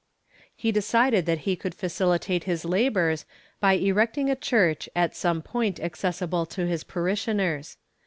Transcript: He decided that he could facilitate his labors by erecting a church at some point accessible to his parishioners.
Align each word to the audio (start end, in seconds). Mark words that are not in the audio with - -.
He 0.55 0.71
decided 0.71 1.27
that 1.27 1.41
he 1.45 1.55
could 1.55 1.75
facilitate 1.75 2.45
his 2.45 2.65
labors 2.65 3.23
by 3.59 3.73
erecting 3.73 4.31
a 4.31 4.35
church 4.35 4.89
at 4.95 5.15
some 5.15 5.43
point 5.43 5.79
accessible 5.79 6.47
to 6.47 6.65
his 6.65 6.83
parishioners. 6.83 7.77